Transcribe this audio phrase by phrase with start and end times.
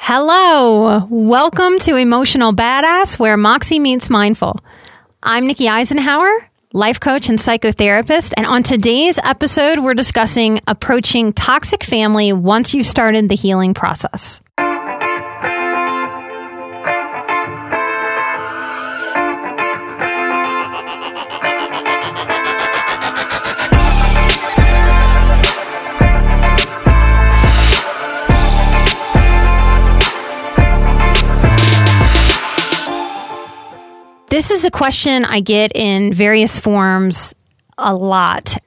[0.00, 1.04] Hello.
[1.10, 4.58] Welcome to Emotional Badass, where Moxie meets mindful.
[5.24, 6.38] I'm Nikki Eisenhauer,
[6.72, 8.32] life coach and psychotherapist.
[8.36, 14.40] And on today's episode, we're discussing approaching toxic family once you've started the healing process.
[34.68, 37.34] A question I get in various forms
[37.78, 38.58] a lot.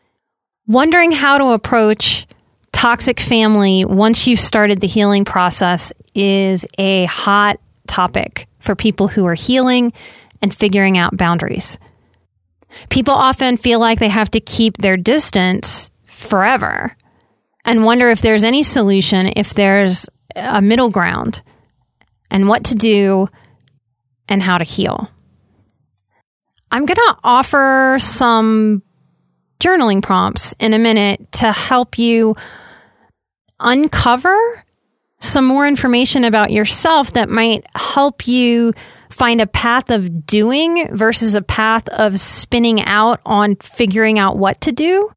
[0.65, 2.25] Wondering how to approach
[2.71, 9.27] toxic family once you've started the healing process is a hot topic for people who
[9.27, 9.93] are healing
[10.41, 11.77] and figuring out boundaries.
[12.89, 16.97] People often feel like they have to keep their distance forever
[17.63, 21.43] and wonder if there's any solution, if there's a middle ground,
[22.31, 23.29] and what to do
[24.27, 25.11] and how to heal.
[26.71, 28.81] I'm going to offer some
[29.59, 32.35] journaling prompts in a minute to help you
[33.59, 34.37] uncover
[35.19, 38.73] some more information about yourself that might help you
[39.09, 44.59] find a path of doing versus a path of spinning out on figuring out what
[44.61, 45.11] to do.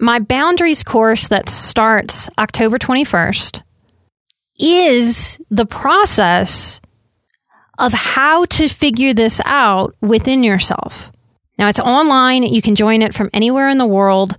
[0.00, 3.62] My boundaries course that starts October 21st
[4.58, 6.80] is the process
[7.78, 11.12] of how to figure this out within yourself.
[11.58, 12.42] Now, it's online.
[12.42, 14.36] You can join it from anywhere in the world.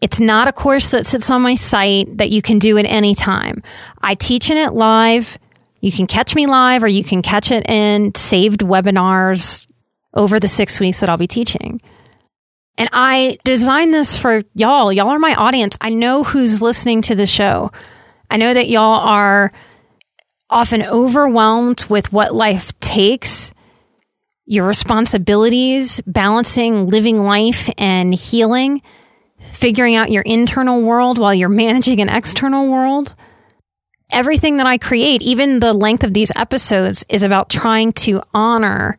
[0.00, 3.14] It's not a course that sits on my site that you can do at any
[3.14, 3.62] time.
[4.02, 5.38] I teach in it live.
[5.80, 9.66] You can catch me live or you can catch it in saved webinars
[10.14, 11.80] over the six weeks that I'll be teaching.
[12.76, 14.92] And I designed this for y'all.
[14.92, 15.76] Y'all are my audience.
[15.80, 17.72] I know who's listening to the show.
[18.30, 19.52] I know that y'all are
[20.50, 23.52] often overwhelmed with what life takes,
[24.46, 28.82] your responsibilities, balancing living life and healing,
[29.52, 33.14] figuring out your internal world while you're managing an external world.
[34.10, 38.96] Everything that I create, even the length of these episodes, is about trying to honor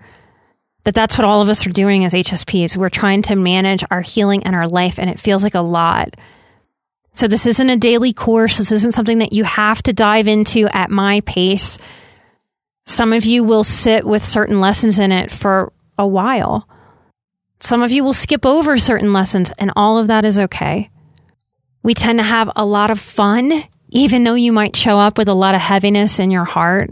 [0.84, 2.78] that that's what all of us are doing as HSPs.
[2.78, 6.16] We're trying to manage our healing and our life, and it feels like a lot.
[7.14, 8.58] So this isn't a daily course.
[8.58, 11.80] This isn't something that you have to dive into at my pace.
[12.86, 16.68] Some of you will sit with certain lessons in it for a while.
[17.60, 20.90] Some of you will skip over certain lessons, and all of that is okay.
[21.84, 25.28] We tend to have a lot of fun, even though you might show up with
[25.28, 26.92] a lot of heaviness in your heart.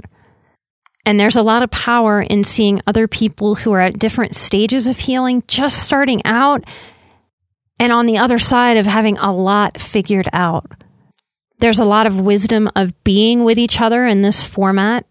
[1.06, 4.88] And there's a lot of power in seeing other people who are at different stages
[4.88, 6.66] of healing, just starting out,
[7.79, 10.65] and on the other side of having a lot figured out.
[11.59, 15.05] There's a lot of wisdom of being with each other in this format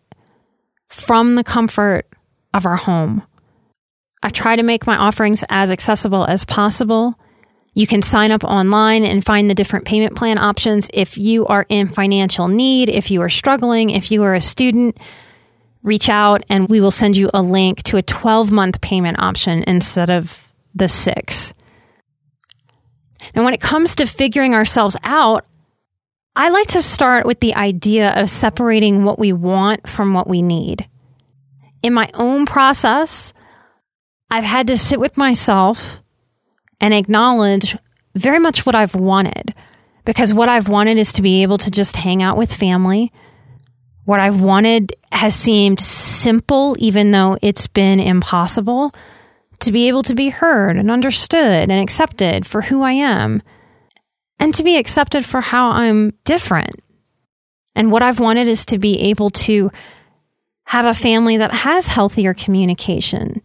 [0.89, 2.07] from the comfort
[2.55, 3.23] of our home.
[4.23, 7.19] I try to make my offerings as accessible as possible.
[7.75, 11.67] You can sign up online and find the different payment plan options if you are
[11.69, 14.99] in financial need, if you are struggling, if you are a student.
[15.83, 19.63] Reach out and we will send you a link to a 12 month payment option
[19.67, 20.43] instead of
[20.75, 21.53] the six.
[23.35, 25.47] And when it comes to figuring ourselves out,
[26.35, 30.43] I like to start with the idea of separating what we want from what we
[30.43, 30.89] need.
[31.83, 33.33] In my own process,
[34.31, 36.03] I've had to sit with myself
[36.81, 37.77] and acknowledge
[38.15, 39.55] very much what I've wanted.
[40.05, 43.13] Because what I've wanted is to be able to just hang out with family.
[44.05, 48.95] What I've wanted has seemed simple, even though it's been impossible
[49.61, 53.43] to be able to be heard and understood and accepted for who I am,
[54.39, 56.77] and to be accepted for how I'm different.
[57.75, 59.71] And what I've wanted is to be able to
[60.67, 63.41] have a family that has healthier communication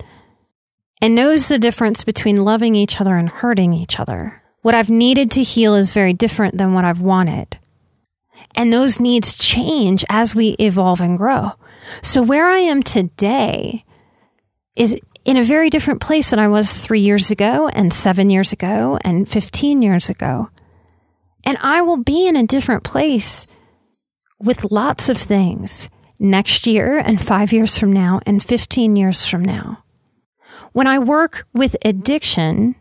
[1.01, 4.41] and knows the difference between loving each other and hurting each other.
[4.61, 7.57] What I've needed to heal is very different than what I've wanted.
[8.55, 11.51] And those needs change as we evolve and grow.
[12.01, 13.85] So where I am today
[14.75, 18.53] is in a very different place than I was three years ago and seven years
[18.53, 20.49] ago and 15 years ago.
[21.43, 23.45] And I will be in a different place
[24.39, 25.89] with lots of things
[26.19, 29.83] next year and five years from now and 15 years from now.
[30.71, 32.75] When I work with addiction,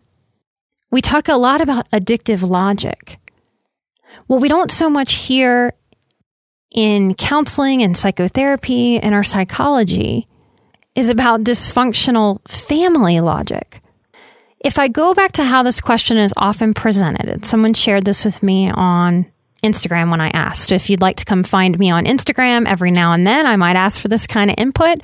[0.90, 3.18] we talk a lot about addictive logic.
[4.28, 5.72] Well, we don't so much hear
[6.70, 10.28] in counseling and psychotherapy and our psychology
[10.94, 13.82] is about dysfunctional family logic.
[14.60, 18.24] If I go back to how this question is often presented, and someone shared this
[18.24, 19.26] with me on
[19.62, 20.72] Instagram when I asked.
[20.72, 23.76] If you'd like to come find me on Instagram every now and then, I might
[23.76, 25.00] ask for this kind of input.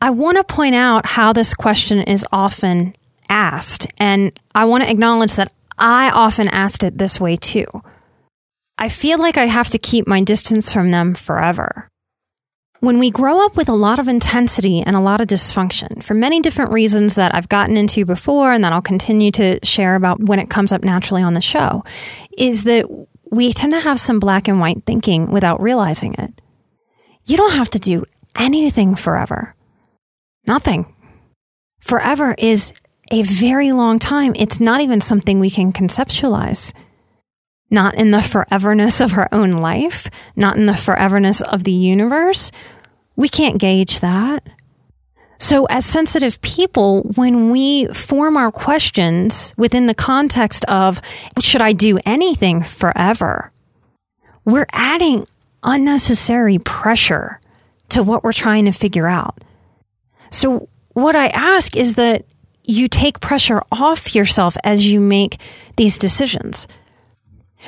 [0.00, 2.94] I want to point out how this question is often
[3.28, 7.66] asked, and I want to acknowledge that I often asked it this way too.
[8.78, 11.88] I feel like I have to keep my distance from them forever.
[12.80, 16.14] When we grow up with a lot of intensity and a lot of dysfunction, for
[16.14, 20.20] many different reasons that I've gotten into before and that I'll continue to share about
[20.20, 21.84] when it comes up naturally on the show,
[22.36, 22.86] is that
[23.32, 26.40] we tend to have some black and white thinking without realizing it.
[27.24, 28.04] You don't have to do
[28.36, 29.56] anything forever.
[30.46, 30.94] Nothing.
[31.80, 32.72] Forever is
[33.10, 34.34] a very long time.
[34.36, 36.72] It's not even something we can conceptualize.
[37.70, 42.50] Not in the foreverness of our own life, not in the foreverness of the universe.
[43.16, 44.48] We can't gauge that.
[45.40, 51.00] So, as sensitive people, when we form our questions within the context of,
[51.40, 53.52] should I do anything forever?
[54.44, 55.28] We're adding
[55.62, 57.40] unnecessary pressure
[57.90, 59.44] to what we're trying to figure out.
[60.30, 62.24] So, what I ask is that
[62.64, 65.40] you take pressure off yourself as you make
[65.76, 66.66] these decisions.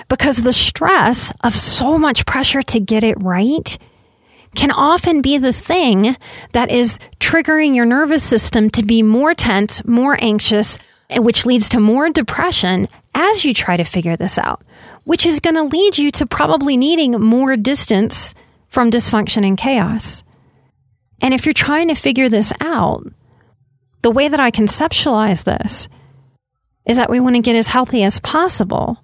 [0.09, 3.79] Because the stress of so much pressure to get it right
[4.55, 6.17] can often be the thing
[6.53, 10.79] that is triggering your nervous system to be more tense, more anxious,
[11.17, 14.63] which leads to more depression as you try to figure this out,
[15.05, 18.35] which is going to lead you to probably needing more distance
[18.69, 20.23] from dysfunction and chaos.
[21.21, 23.05] And if you're trying to figure this out,
[24.03, 25.89] the way that I conceptualize this
[26.87, 29.03] is that we want to get as healthy as possible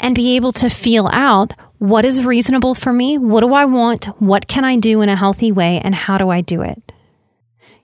[0.00, 3.18] and be able to feel out what is reasonable for me?
[3.18, 4.06] What do I want?
[4.20, 5.80] What can I do in a healthy way?
[5.84, 6.92] And how do I do it?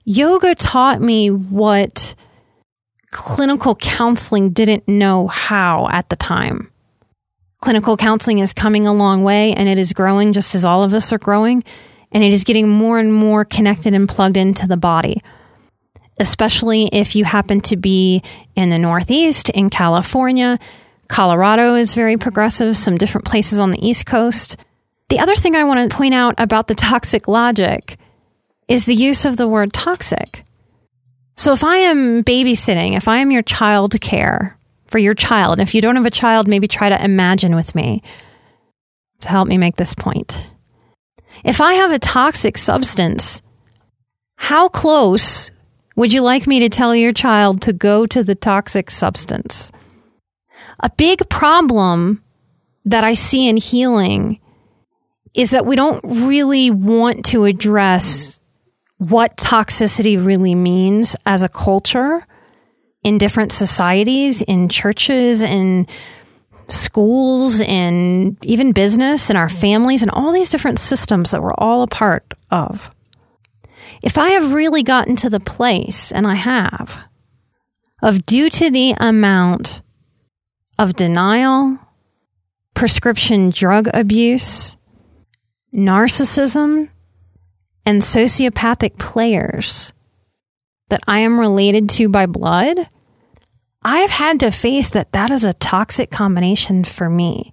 [0.05, 2.15] Yoga taught me what
[3.11, 6.71] clinical counseling didn't know how at the time.
[7.61, 10.95] Clinical counseling is coming a long way and it is growing just as all of
[10.95, 11.63] us are growing.
[12.13, 15.23] And it is getting more and more connected and plugged into the body,
[16.19, 18.23] especially if you happen to be
[18.57, 20.59] in the Northeast, in California,
[21.11, 24.57] Colorado is very progressive, some different places on the East Coast.
[25.09, 27.99] The other thing I want to point out about the toxic logic
[28.69, 30.45] is the use of the word toxic.
[31.37, 35.75] So if I am babysitting, if I am your child care for your child, if
[35.75, 38.05] you don't have a child, maybe try to imagine with me
[39.19, 40.49] to help me make this point.
[41.45, 43.43] If I have a toxic substance,
[44.37, 45.51] how close
[45.97, 49.73] would you like me to tell your child to go to the toxic substance?
[50.81, 52.23] A big problem
[52.85, 54.41] that I see in healing
[55.35, 58.43] is that we don't really want to address
[58.99, 62.27] what toxicity really means as a culture
[63.03, 65.87] in different societies, in churches, in
[66.69, 71.83] schools, in even business, in our families, and all these different systems that we're all
[71.83, 72.91] a part of.
[74.03, 77.05] If I have really gotten to the place, and I have,
[78.03, 79.83] of due to the amount
[80.81, 81.79] of denial,
[82.73, 84.79] prescription drug abuse,
[85.75, 86.89] narcissism,
[87.85, 89.93] and sociopathic players
[90.89, 92.79] that I am related to by blood,
[93.85, 97.53] I've had to face that that is a toxic combination for me.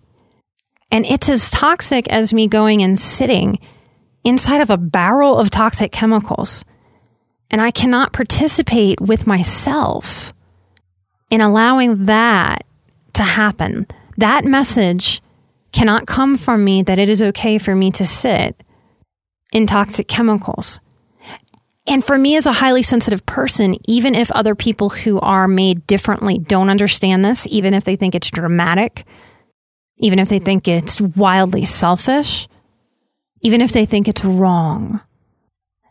[0.90, 3.60] And it's as toxic as me going and sitting
[4.24, 6.64] inside of a barrel of toxic chemicals.
[7.52, 10.34] And I cannot participate with myself
[11.30, 12.67] in allowing that
[13.18, 13.88] to happen.
[14.18, 15.22] That message
[15.72, 18.64] cannot come from me that it is okay for me to sit
[19.52, 20.80] in toxic chemicals.
[21.86, 25.88] And for me, as a highly sensitive person, even if other people who are made
[25.88, 29.06] differently don't understand this, even if they think it's dramatic,
[30.00, 32.48] even if they think it's wildly selfish,
[33.42, 35.00] even if they think it's wrong,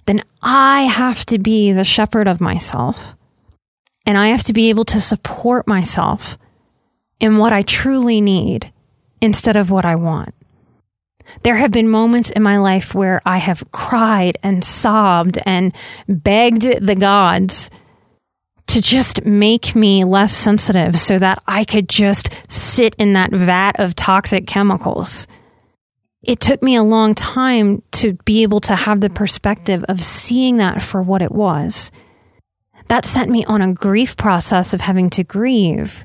[0.05, 3.15] then I have to be the shepherd of myself.
[4.05, 6.37] And I have to be able to support myself
[7.21, 8.73] in what I truly need
[9.21, 10.35] instead of what I want.
[11.43, 15.75] There have been moments in my life where I have cried and sobbed and
[16.09, 17.71] begged the gods
[18.69, 23.79] to just make me less sensitive so that I could just sit in that vat
[23.79, 25.27] of toxic chemicals.
[26.23, 30.57] It took me a long time to be able to have the perspective of seeing
[30.57, 31.93] that for what it was.
[32.89, 36.05] That sent me on a grief process of having to grieve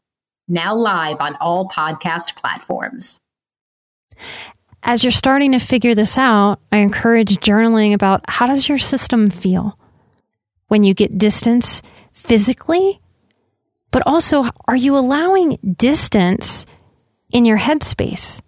[0.51, 3.19] now live on all podcast platforms
[4.83, 9.27] as you're starting to figure this out, I encourage journaling about how does your system
[9.27, 9.77] feel
[10.67, 11.81] when you get distance
[12.13, 12.99] physically,
[13.91, 16.65] but also are you allowing distance
[17.31, 18.41] in your headspace?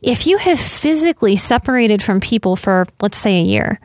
[0.00, 3.80] If you have physically separated from people for, let's say, a year,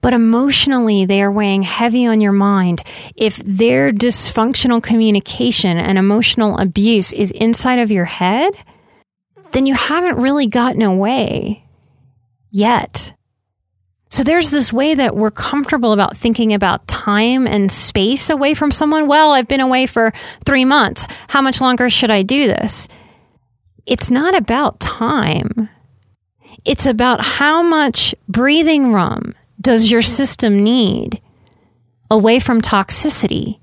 [0.00, 2.82] but emotionally they are weighing heavy on your mind,
[3.16, 8.52] if their dysfunctional communication and emotional abuse is inside of your head,
[9.52, 11.64] then you haven't really gotten away
[12.50, 13.14] yet.
[14.08, 18.72] So there's this way that we're comfortable about thinking about time and space away from
[18.72, 19.06] someone.
[19.06, 20.12] Well, I've been away for
[20.44, 21.06] three months.
[21.28, 22.88] How much longer should I do this?
[23.86, 25.68] It's not about time.
[26.64, 31.20] It's about how much breathing room does your system need
[32.10, 33.60] away from toxicity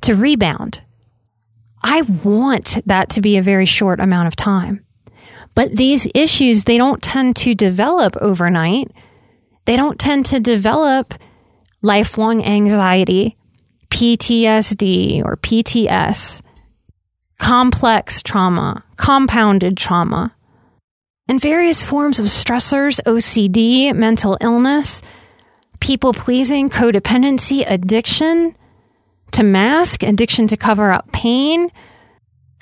[0.00, 0.82] to rebound.
[1.82, 4.84] I want that to be a very short amount of time.
[5.54, 8.90] But these issues, they don't tend to develop overnight.
[9.64, 11.14] They don't tend to develop
[11.82, 13.36] lifelong anxiety,
[13.90, 16.42] PTSD or PTS,
[17.38, 20.34] complex trauma, compounded trauma,
[21.28, 25.02] and various forms of stressors, OCD, mental illness,
[25.78, 28.56] people pleasing, codependency, addiction
[29.32, 31.70] to mask, addiction to cover up pain,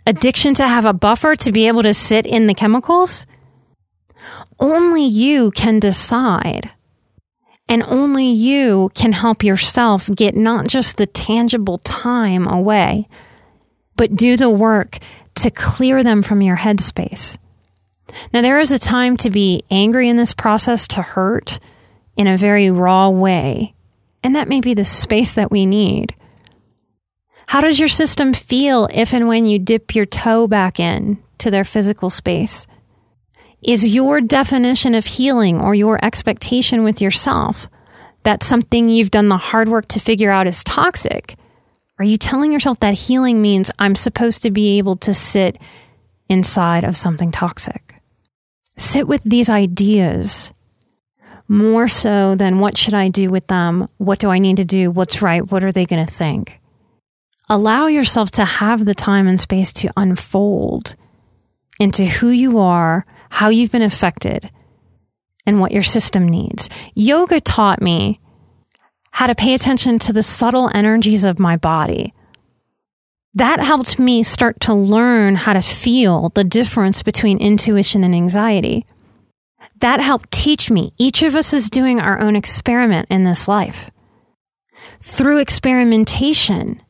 [0.06, 3.26] addiction to have a buffer to be able to sit in the chemicals?
[4.58, 6.70] Only you can decide.
[7.68, 13.08] And only you can help yourself get not just the tangible time away,
[13.96, 14.98] but do the work
[15.36, 17.38] to clear them from your headspace.
[18.32, 21.58] Now, there is a time to be angry in this process, to hurt
[22.16, 23.74] in a very raw way.
[24.22, 26.14] And that may be the space that we need.
[27.48, 31.50] How does your system feel if and when you dip your toe back in to
[31.50, 32.66] their physical space?
[33.62, 37.68] Is your definition of healing or your expectation with yourself
[38.24, 41.36] that something you've done the hard work to figure out is toxic?
[41.98, 45.58] Are you telling yourself that healing means I'm supposed to be able to sit
[46.28, 47.85] inside of something toxic?
[48.76, 50.52] Sit with these ideas
[51.48, 53.88] more so than what should I do with them?
[53.98, 54.90] What do I need to do?
[54.90, 55.48] What's right?
[55.50, 56.60] What are they going to think?
[57.48, 60.96] allow yourself to have the time and space to unfold
[61.78, 64.50] into who you are, how you've been affected,
[65.46, 66.68] and what your system needs.
[66.94, 68.20] Yoga taught me
[69.12, 72.12] how to pay attention to the subtle energies of my body.
[73.36, 78.86] That helped me start to learn how to feel the difference between intuition and anxiety.
[79.80, 83.90] That helped teach me each of us is doing our own experiment in this life.
[85.02, 86.80] Through experimentation,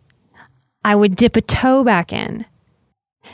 [0.84, 2.44] I would dip a toe back in.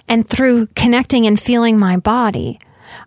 [0.08, 2.58] And through connecting and feeling my body,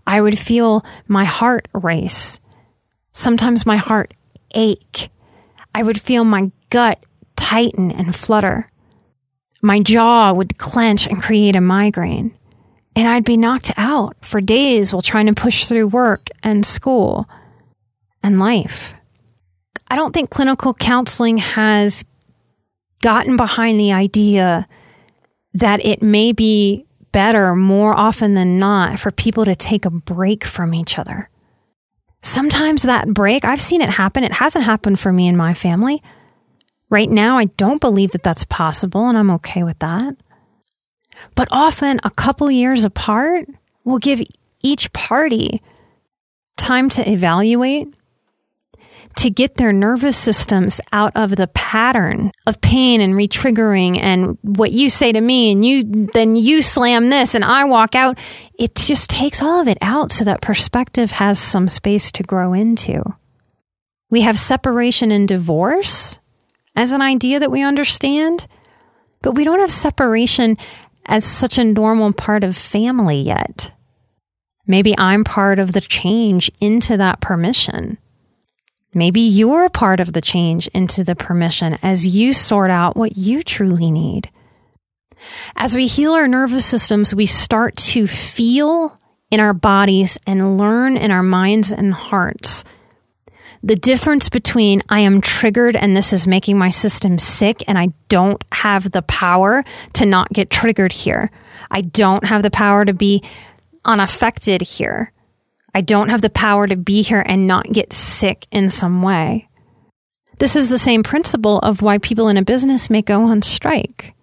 [0.05, 2.39] I would feel my heart race.
[3.11, 4.13] Sometimes my heart
[4.53, 5.09] ache.
[5.73, 7.03] I would feel my gut
[7.35, 8.69] tighten and flutter.
[9.61, 12.35] My jaw would clench and create a migraine.
[12.95, 17.27] And I'd be knocked out for days while trying to push through work and school
[18.23, 18.93] and life.
[19.89, 22.05] I don't think clinical counseling has
[23.01, 24.67] gotten behind the idea
[25.53, 30.43] that it may be better more often than not for people to take a break
[30.43, 31.29] from each other.
[32.21, 34.23] Sometimes that break, I've seen it happen.
[34.23, 36.01] It hasn't happened for me and my family.
[36.89, 40.15] Right now, I don't believe that that's possible, and I'm okay with that.
[41.35, 43.47] But often, a couple years apart
[43.83, 44.21] will give
[44.61, 45.61] each party
[46.57, 47.93] time to evaluate,
[49.17, 54.71] to get their nervous systems out of the pattern of pain and retriggering and what
[54.71, 58.19] you say to me and you then you slam this and I walk out.
[58.59, 62.51] It just takes all of it out so that perspective has some space to grow
[62.53, 63.03] into.
[64.09, 66.19] We have separation and divorce
[66.75, 68.47] as an idea that we understand
[69.21, 70.57] but we don't have separation
[71.07, 73.71] as such a normal part of family yet
[74.67, 77.97] maybe I'm part of the change into that permission
[78.95, 83.43] Maybe you're part of the change into the permission as you sort out what you
[83.43, 84.31] truly need.
[85.57, 88.97] As we heal our nervous systems, we start to feel
[89.29, 92.63] in our bodies and learn in our minds and hearts
[93.63, 97.89] the difference between I am triggered and this is making my system sick and I
[98.09, 101.31] don't have the power to not get triggered here.
[101.71, 103.23] I don't have the power to be
[103.83, 105.11] unaffected here.
[105.73, 109.49] I don't have the power to be here and not get sick in some way.
[110.39, 114.13] This is the same principle of why people in a business may go on strike.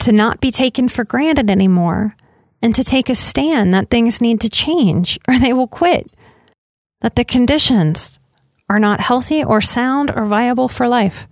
[0.00, 2.16] To not be taken for granted anymore
[2.62, 6.10] and to take a stand that things need to change or they will quit.
[7.00, 8.17] That the conditions
[8.68, 11.26] are not healthy or sound or viable for life.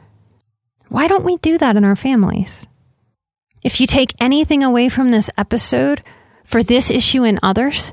[0.88, 2.66] Why don't we do that in our families?
[3.62, 6.02] If you take anything away from this episode
[6.44, 7.92] for this issue and others,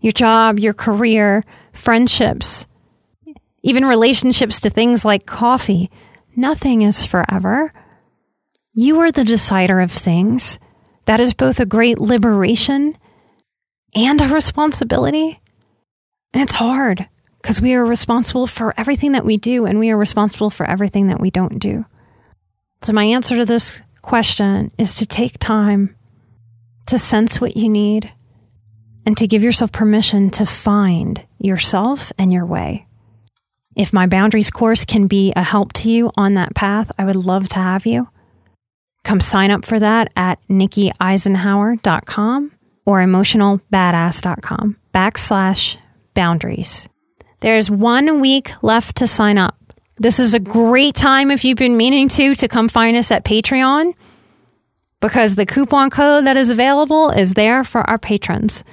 [0.00, 2.66] your job, your career, friendships,
[3.62, 5.90] even relationships to things like coffee.
[6.36, 7.72] Nothing is forever.
[8.74, 10.58] You are the decider of things.
[11.06, 12.96] That is both a great liberation
[13.94, 15.40] and a responsibility.
[16.34, 17.08] And it's hard
[17.44, 21.08] because we are responsible for everything that we do and we are responsible for everything
[21.08, 21.84] that we don't do.
[22.80, 25.94] So, my answer to this question is to take time
[26.86, 28.10] to sense what you need
[29.04, 32.86] and to give yourself permission to find yourself and your way.
[33.76, 37.14] If my boundaries course can be a help to you on that path, I would
[37.14, 38.08] love to have you.
[39.04, 42.52] Come sign up for that at nikkieisenhauer.com
[42.86, 45.76] or emotionalbadass.com backslash
[46.14, 46.88] boundaries.
[47.40, 49.56] There's one week left to sign up.
[49.96, 53.24] This is a great time if you've been meaning to, to come find us at
[53.24, 53.94] Patreon
[55.00, 58.64] because the coupon code that is available is there for our patrons.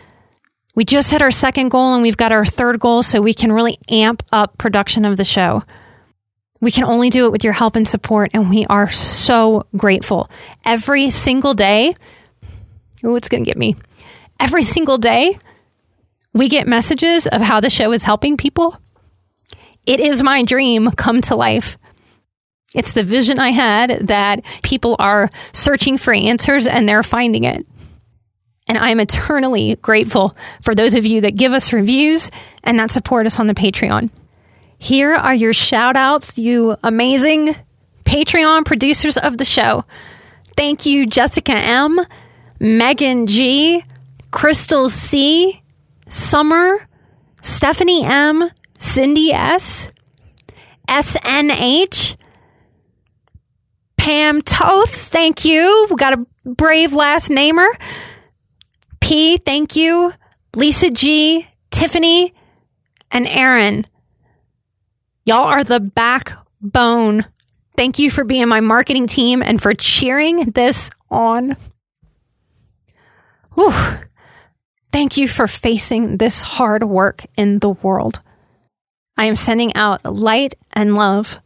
[0.73, 3.51] We just hit our second goal and we've got our third goal so we can
[3.51, 5.63] really amp up production of the show.
[6.61, 10.29] We can only do it with your help and support, and we are so grateful.
[10.63, 11.95] Every single day,
[13.03, 13.75] oh, it's going to get me.
[14.39, 15.37] Every single day,
[16.33, 18.77] we get messages of how the show is helping people.
[19.85, 21.77] It is my dream come to life.
[22.73, 27.65] It's the vision I had that people are searching for answers and they're finding it.
[28.67, 32.31] And I'm eternally grateful for those of you that give us reviews
[32.63, 34.09] and that support us on the Patreon.
[34.77, 37.55] Here are your shout outs, you amazing
[38.05, 39.83] Patreon producers of the show.
[40.55, 41.99] Thank you, Jessica M.,
[42.59, 43.83] Megan G.,
[44.31, 45.60] Crystal C.,
[46.11, 46.87] Summer,
[47.41, 49.89] Stephanie M., Cindy S.,
[50.89, 52.17] SNH,
[53.95, 55.87] Pam Toth, thank you.
[55.89, 57.67] We got a brave last namer.
[58.99, 60.11] P, thank you.
[60.55, 62.33] Lisa G, Tiffany,
[63.09, 63.85] and Aaron.
[65.23, 67.25] Y'all are the backbone.
[67.77, 71.55] Thank you for being my marketing team and for cheering this on.
[73.53, 73.73] Whew.
[74.91, 78.19] Thank you for facing this hard work in the world.
[79.17, 81.39] I am sending out light and love.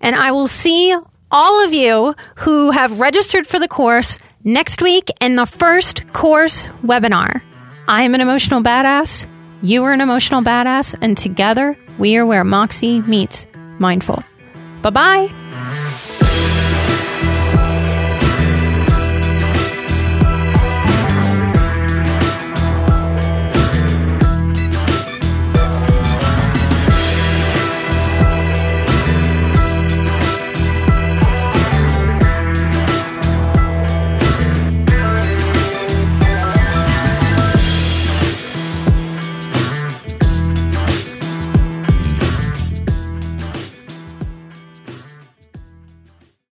[0.00, 0.94] And I will see
[1.30, 6.66] all of you who have registered for the course Next week in the first course
[6.82, 7.42] webinar,
[7.86, 9.24] I am an emotional badass,
[9.62, 13.46] you are an emotional badass, and together we are where Moxie meets
[13.78, 14.24] mindful.
[14.82, 15.98] Bye bye.